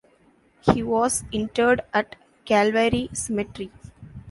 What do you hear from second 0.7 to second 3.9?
He was interred at Calvary Cemetery.